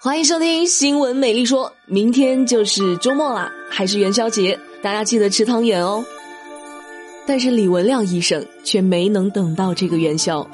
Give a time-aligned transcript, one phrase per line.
[0.00, 1.72] 欢迎收听新闻美丽说。
[1.86, 6.04] 明天就是周末啦，还是元宵节，大家记得吃汤圆哦。
[7.26, 10.48] 但是李文亮医生却没能等到这个元宵。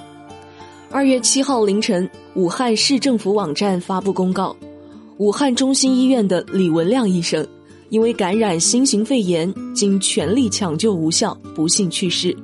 [0.91, 4.56] 二月七号凌晨，武汉市政府网站发布公告，
[5.19, 7.47] 武汉中心医院的李文亮医生
[7.90, 12.35] 因为感染新型肺炎，经全力抢救无效，不幸去世。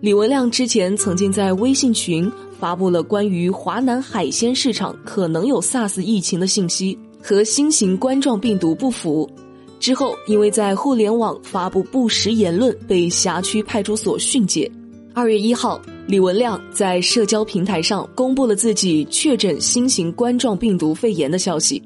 [0.00, 2.32] 李文亮之前曾经在微信群。
[2.58, 9.30] 发布了关于华南海鲜市场可能有 SARS 疫情的信息，和新型冠状病毒不符。
[9.78, 14.70] 之后，因为在互联网发布不实言论，被辖区派出所训诫。
[15.12, 21.82] 二月一号，李文亮在社交平台上公布了自己确诊新型冠状病毒肺炎的消息。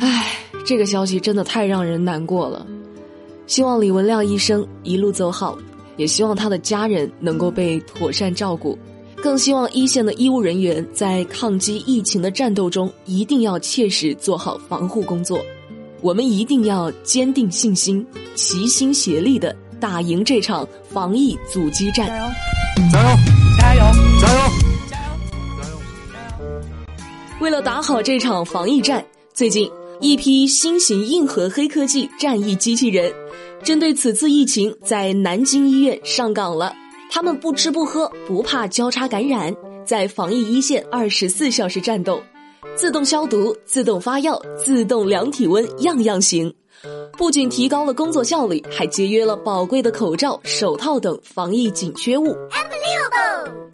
[0.00, 0.32] 唉，
[0.66, 2.66] 这个消息真的太让人难过了。
[3.46, 5.56] 希望李文亮医生一路走好，
[5.96, 8.76] 也希望他的家人能够被妥善照顾。
[9.22, 15.44] 更希望一线的医务人员在抗击疫情的战斗中，一定要切实做好防护工作。
[16.00, 22.06] 我们一定要坚定信心，齐心协力的打赢这场防疫阻击战。
[22.06, 23.10] 加油！
[23.58, 23.80] 加油！
[24.20, 24.40] 加油！
[24.88, 25.10] 加油！
[25.68, 26.50] 加油！
[27.40, 29.68] 为了打好这场防疫战，最近
[30.00, 33.12] 一批新型硬核黑科技战役机器人，
[33.64, 36.72] 针对此次疫情，在南京医院上岗了。
[37.10, 42.20] 他们不吃不喝，不怕交叉感染，在防疫一线二十四小时战斗，
[42.76, 46.52] 自动消毒、自动发药、自动量体温，样样行。
[47.16, 52.36] 不仅提高了工作效率，还节约了宝贵的口罩、手套等防疫紧缺物。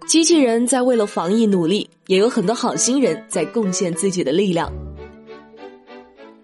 [0.07, 4.73] 机器人在为了防疫努力，也有很多好心人在贡献自己的力量。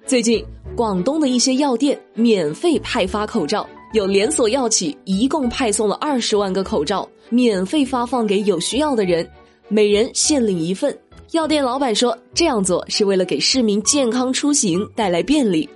[0.05, 0.45] 最近，
[0.77, 3.67] 广东的一些药店免费派发口罩。
[3.93, 9.29] 有连锁药企一共派送了二十万个口罩，免费发放给有需要的人，
[9.69, 10.97] 每人限领一份。
[11.33, 15.69] 药店老板说，这样做是为了给市民健康出行带来便利。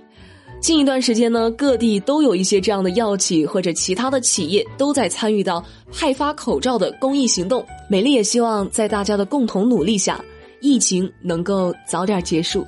[0.61, 7.65] 近一段时间呢，各地都有一些这样的药企或者其他的企业都在参与到派发口罩的公益行动。
[7.89, 10.23] 美丽也希望在大家的共同努力下，
[10.61, 12.65] 疫情能够早点结束。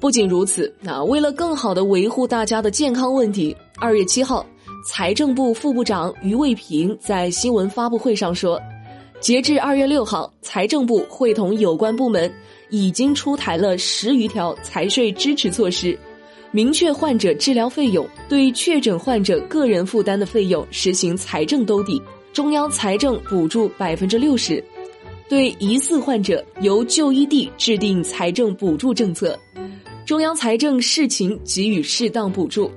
[0.00, 4.44] 不仅如此，那为了更好的维护大家的健康问题，二月七号。
[4.84, 8.60] 财政部副部长于卫平在新闻发布会上说，
[9.18, 12.30] 截至二月六号，财政部会同有关部门
[12.68, 15.98] 已经出台了十余条财税支持措施，
[16.50, 22.00] 明确患者治疗费用对确诊患者个人负担的费用实行财政兜底，
[22.34, 24.62] 中央财政补助百分之六十，
[25.30, 29.38] 对疑似患者由就医地制定财政补助政策，
[30.04, 32.70] 中央财政视情给予适当补助。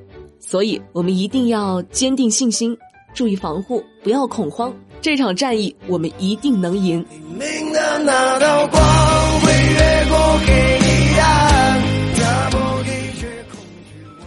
[0.50, 2.76] 所以，我们一定要坚定信心，
[3.14, 4.74] 注意防护，不要恐慌。
[5.02, 7.06] 这场战役，我们一定能赢。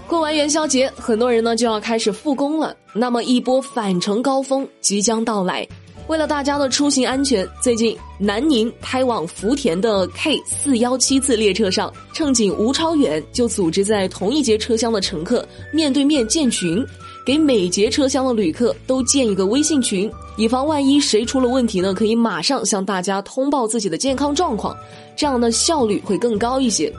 [0.07, 2.77] 过完元宵节，很多人呢就要开始复工了。
[2.93, 5.67] 那么，一波返程高峰即将到来。
[6.11, 16.85] 为了大家的出行安全，最近南宁开往福田的 K 四幺七次列车上，乘警吴超远就组织在同一节车厢的乘客面对面建群，
[17.25, 24.77] 给每节车厢的旅客都建一个微信群，以防万一谁出了问题呢，可以马上向大家通报自己的健康状况，
[25.15, 26.93] 这样的效率会更高一些。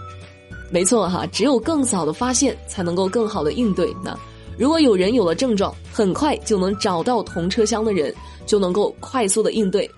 [0.70, 3.94] 没错哈，只有更早的发现，才能够更好的应对。
[4.02, 4.18] 那
[4.62, 8.14] 如果有人有了症状，很快就能找到同车厢的人。
[8.48, 9.90] 就能够快速的应对。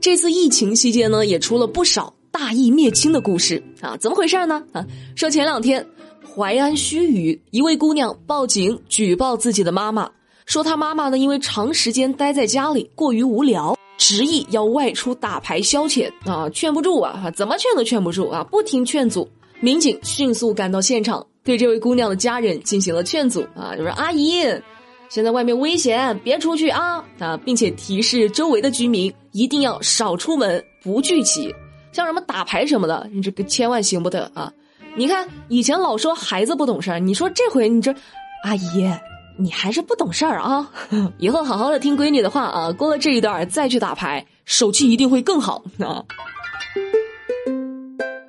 [0.00, 3.96] 这次疫情期间呢，也出了不少大义灭亲的故事啊！
[3.96, 4.62] 怎么回事呢？
[4.72, 4.86] 啊，
[5.16, 5.84] 说前两天
[6.22, 10.08] 淮安盱眙一位姑娘报警举报自己的妈妈，
[10.46, 19.28] 说她妈妈呢因为长时间待在家里过于无聊，执意要外出打牌消遣啊，劝不住啊，怎么劝都劝不住啊，不听劝阻。
[19.60, 24.44] 民警迅速赶到现场，对这位姑娘的家人进行了劝阻啊，就说阿姨。
[25.08, 27.36] 现在外面危险，别出去啊啊！
[27.36, 31.54] 并且提示周围的居民一定要少出门，不聚集。
[31.92, 34.50] 像什么打牌什么的，你这个千万行不得啊！
[34.96, 37.94] 你看以前老说孩子不懂事儿，你说这回你这，
[38.44, 38.90] 阿姨，
[39.38, 40.70] 你还是不懂事儿啊！
[41.18, 46.02] 以后好好的听闺女的话啊，过了这一段再去打牌，手气一定会更好啊！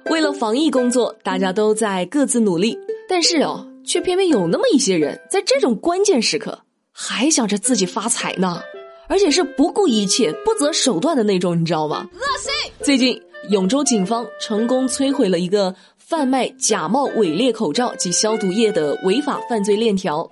[0.09, 2.77] 为了防疫工作，大家都在各自努力，
[3.07, 6.59] 但是哦，却偏偏有那么一些人在这种关键时刻。
[6.95, 8.61] 还想着自己发财呢，
[9.07, 12.07] 而且是不顾一切、不择手段的那种，你知道吗？
[12.13, 12.71] 恶心！
[12.81, 13.19] 最近，
[13.49, 20.29] 永州警方成功摧毁了一个贩卖假冒伪劣口罩及消毒液的违法犯罪链条，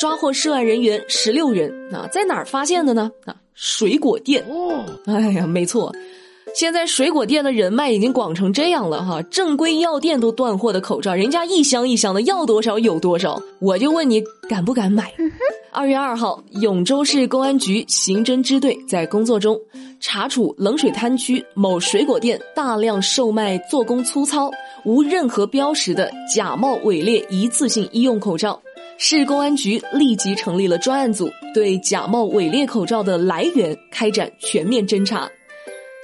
[0.00, 1.70] 抓获涉案人员十六人。
[1.94, 3.12] 啊，在哪儿发现的呢？
[3.26, 4.42] 啊，水果店。
[4.48, 5.94] 哦，哎呀，没错，
[6.54, 13.40] 现在水果店的人脉已经广成这样了哈，正规药店都断货的口罩，人家一箱一箱的，要多少有多少。
[13.60, 15.12] 我就问你，敢不敢买？
[15.70, 19.56] 二月二号，永州市公安局刑侦支队在工作中
[20.00, 24.50] 查处冷水滩区某水果店大量售卖做工粗糙、
[24.84, 28.60] 无任何标识的假冒伪劣一次性医用口罩。
[28.96, 35.30] 市公安局立即成立了专案组，对假冒伪劣口罩的来源开展全面侦查。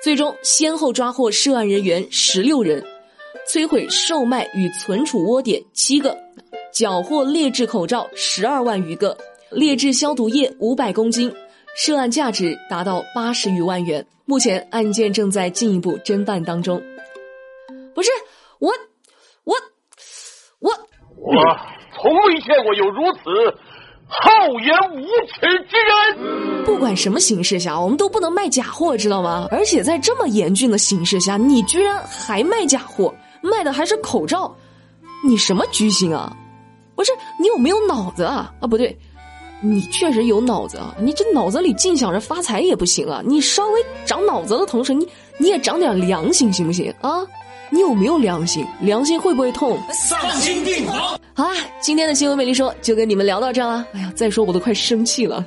[0.05, 2.85] 最终，先后抓获涉案人员十六人，
[3.49, 6.15] 摧毁售卖与存储窝点七个，
[6.71, 9.17] 缴获劣质口罩十二万余个，
[9.51, 11.35] 劣质消毒液五百公斤，
[11.75, 14.07] 涉案价值达到八十余万元。
[14.27, 16.83] 目前案件正在进一步侦办当中。
[17.95, 18.11] 不是
[18.59, 18.71] 我，
[19.45, 19.57] 我，
[20.59, 20.71] 我，
[21.17, 21.57] 我
[21.97, 23.21] 从未见过有如此。
[24.23, 25.77] 厚颜无耻之
[26.19, 26.65] 人！
[26.65, 29.49] 不管什么形势下，我们都不能卖假货，知道吗？
[29.51, 34.55] 而且在这么严峻的形势下，你居然还卖假货，卖的还是口罩，
[35.27, 36.35] 你什么居心啊？
[36.95, 38.53] 不是你有没有脑子啊？
[38.61, 38.97] 啊，不对，
[39.61, 40.95] 你确实有脑子啊！
[41.01, 43.21] 你这脑子里净想着发财也不行啊！
[43.25, 45.09] 你稍微长脑子的同时，你
[45.39, 47.27] 你也长点良心行不行啊？
[47.71, 48.65] 你有没有良心？
[48.81, 49.77] 良心会不会痛？
[49.93, 51.19] 丧心病狂！
[51.37, 51.51] 好啦，
[51.81, 53.85] 今天的新闻美丽说就跟你们聊到这儿啦。
[53.93, 55.45] 哎呀，再说我都快生气了。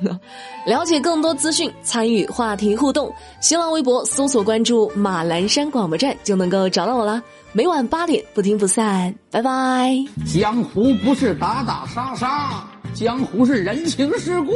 [0.66, 7.22] 了解更多资讯，参与话题互动，新浪微博搜索关注马栏山广播站就能够找到我啦。
[7.52, 9.96] 每晚八点不听不散，拜拜。
[10.26, 14.52] 江湖不是打打杀杀，江湖是人情世故。